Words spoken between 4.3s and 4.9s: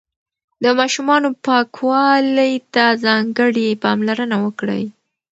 وکړئ.